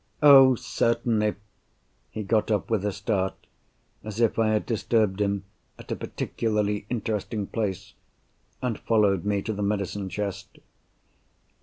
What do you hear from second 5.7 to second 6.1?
at a